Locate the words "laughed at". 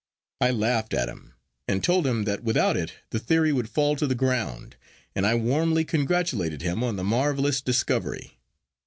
0.49-1.07